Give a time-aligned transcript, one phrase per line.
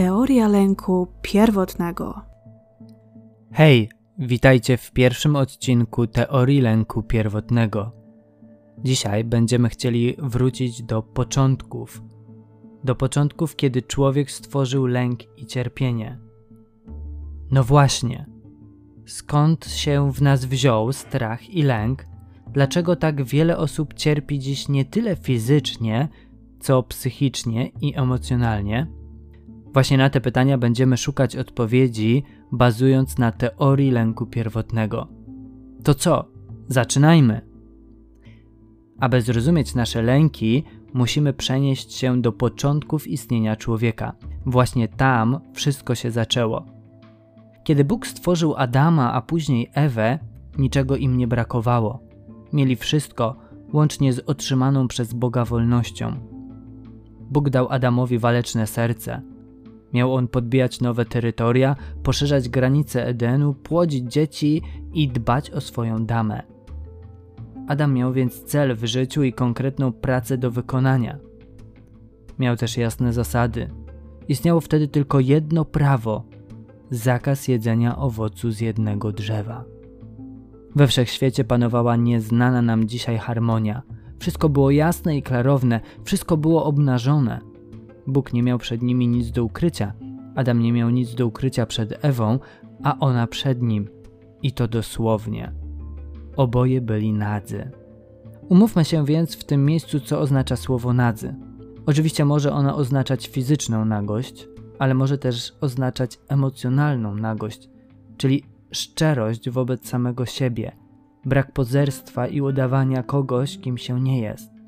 [0.00, 2.20] Teoria lęku pierwotnego.
[3.52, 7.92] Hej, witajcie w pierwszym odcinku Teorii lęku pierwotnego.
[8.78, 12.02] Dzisiaj będziemy chcieli wrócić do początków.
[12.84, 16.18] Do początków, kiedy człowiek stworzył lęk i cierpienie.
[17.50, 18.26] No właśnie.
[19.06, 22.06] Skąd się w nas wziął strach i lęk?
[22.52, 26.08] Dlaczego tak wiele osób cierpi dziś nie tyle fizycznie,
[26.60, 28.99] co psychicznie i emocjonalnie?
[29.72, 35.08] Właśnie na te pytania będziemy szukać odpowiedzi, bazując na teorii lęku pierwotnego.
[35.84, 36.24] To co?
[36.68, 37.40] Zaczynajmy!
[39.00, 44.12] Aby zrozumieć nasze lęki, musimy przenieść się do początków istnienia człowieka.
[44.46, 46.64] Właśnie tam wszystko się zaczęło.
[47.64, 50.18] Kiedy Bóg stworzył Adama, a później Ewę,
[50.58, 52.00] niczego im nie brakowało.
[52.52, 53.36] Mieli wszystko,
[53.72, 56.14] łącznie z otrzymaną przez Boga wolnością.
[57.20, 59.22] Bóg dał Adamowi waleczne serce.
[59.92, 66.42] Miał on podbijać nowe terytoria, poszerzać granice Edenu, płodzić dzieci i dbać o swoją damę.
[67.68, 71.18] Adam miał więc cel w życiu i konkretną pracę do wykonania.
[72.38, 73.70] Miał też jasne zasady.
[74.28, 76.24] Istniało wtedy tylko jedno prawo
[76.90, 79.64] zakaz jedzenia owocu z jednego drzewa.
[80.76, 83.82] We wszechświecie panowała nieznana nam dzisiaj harmonia.
[84.18, 87.49] Wszystko było jasne i klarowne, wszystko było obnażone.
[88.10, 89.92] Bóg nie miał przed nimi nic do ukrycia,
[90.34, 92.38] Adam nie miał nic do ukrycia przed Ewą,
[92.82, 93.88] a ona przed nim.
[94.42, 95.52] I to dosłownie.
[96.36, 97.70] Oboje byli nadzy.
[98.48, 101.34] Umówmy się więc w tym miejscu, co oznacza słowo nadzy.
[101.86, 107.68] Oczywiście może ona oznaczać fizyczną nagość, ale może też oznaczać emocjonalną nagość,
[108.16, 110.72] czyli szczerość wobec samego siebie,
[111.24, 114.59] brak pozerstwa i udawania kogoś, kim się nie jest.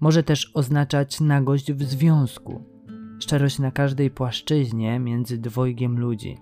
[0.00, 2.64] Może też oznaczać nagość w związku,
[3.18, 6.38] szczerość na każdej płaszczyźnie między dwojgiem ludzi.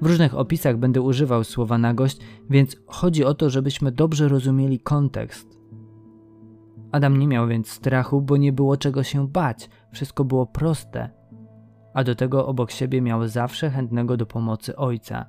[0.00, 2.18] W różnych opisach będę używał słowa nagość,
[2.50, 5.58] więc chodzi o to, żebyśmy dobrze rozumieli kontekst.
[6.92, 11.10] Adam nie miał więc strachu, bo nie było czego się bać, wszystko było proste,
[11.94, 15.26] a do tego obok siebie miał zawsze chętnego do pomocy ojca.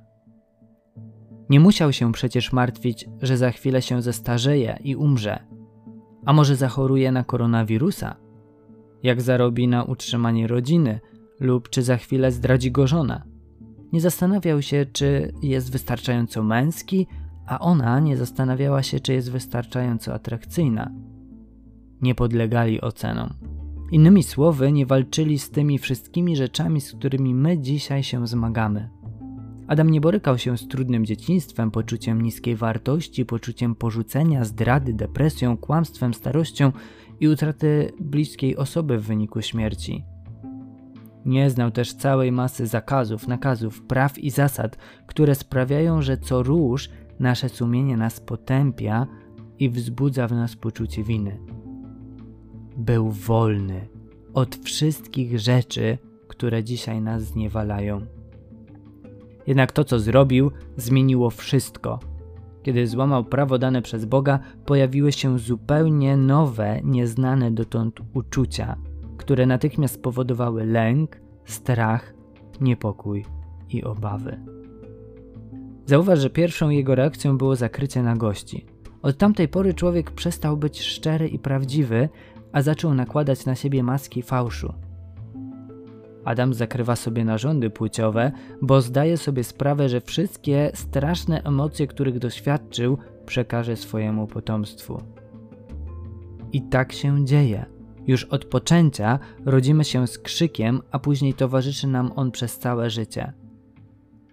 [1.48, 5.59] Nie musiał się przecież martwić, że za chwilę się zestarzeje i umrze.
[6.24, 8.16] A może zachoruje na koronawirusa?
[9.02, 11.00] Jak zarobi na utrzymanie rodziny,
[11.40, 13.22] lub czy za chwilę zdradzi go żona?
[13.92, 17.06] Nie zastanawiał się, czy jest wystarczająco męski,
[17.46, 20.90] a ona nie zastanawiała się, czy jest wystarczająco atrakcyjna.
[22.00, 23.30] Nie podlegali ocenom.
[23.90, 28.88] Innymi słowy, nie walczyli z tymi wszystkimi rzeczami, z którymi my dzisiaj się zmagamy.
[29.70, 36.14] Adam nie borykał się z trudnym dzieciństwem, poczuciem niskiej wartości, poczuciem porzucenia, zdrady, depresją, kłamstwem,
[36.14, 36.72] starością
[37.20, 40.04] i utraty bliskiej osoby w wyniku śmierci.
[41.24, 44.76] Nie znał też całej masy zakazów, nakazów, praw i zasad,
[45.06, 49.06] które sprawiają, że co róż nasze sumienie nas potępia
[49.58, 51.40] i wzbudza w nas poczucie winy.
[52.76, 53.88] Był wolny
[54.34, 55.98] od wszystkich rzeczy,
[56.28, 58.19] które dzisiaj nas zniewalają.
[59.46, 61.98] Jednak to, co zrobił, zmieniło wszystko.
[62.62, 68.76] Kiedy złamał prawo dane przez Boga, pojawiły się zupełnie nowe, nieznane dotąd uczucia,
[69.16, 72.14] które natychmiast spowodowały lęk, strach,
[72.60, 73.24] niepokój
[73.70, 74.40] i obawy.
[75.86, 78.66] Zauważ, że pierwszą jego reakcją było zakrycie nagości.
[79.02, 82.08] Od tamtej pory człowiek przestał być szczery i prawdziwy,
[82.52, 84.74] a zaczął nakładać na siebie maski fałszu.
[86.24, 88.32] Adam zakrywa sobie narządy płciowe,
[88.62, 95.02] bo zdaje sobie sprawę, że wszystkie straszne emocje, których doświadczył, przekaże swojemu potomstwu.
[96.52, 97.66] I tak się dzieje.
[98.06, 103.32] Już od poczęcia rodzimy się z krzykiem, a później towarzyszy nam on przez całe życie.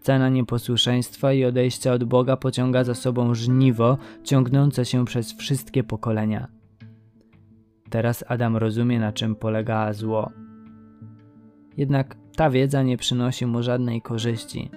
[0.01, 6.47] Cena nieposłuszeństwa i odejścia od Boga pociąga za sobą żniwo ciągnące się przez wszystkie pokolenia.
[7.89, 10.31] Teraz Adam rozumie, na czym polega zło.
[11.77, 14.69] Jednak ta wiedza nie przynosi mu żadnej korzyści.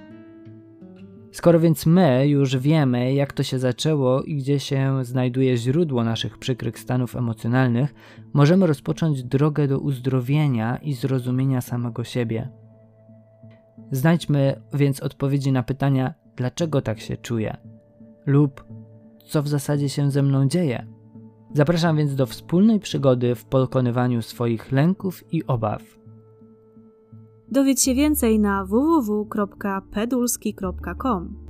[1.32, 6.38] Skoro więc my już wiemy, jak to się zaczęło i gdzie się znajduje źródło naszych
[6.38, 7.94] przykrych stanów emocjonalnych,
[8.32, 12.48] możemy rozpocząć drogę do uzdrowienia i zrozumienia samego siebie.
[13.90, 17.56] Znajdźmy więc odpowiedzi na pytania, dlaczego tak się czuję,
[18.26, 18.64] lub
[19.26, 20.86] co w zasadzie się ze mną dzieje.
[21.54, 25.99] Zapraszam więc do wspólnej przygody w pokonywaniu swoich lęków i obaw.
[27.50, 31.49] Dowiedz się więcej na www.pedulski.com.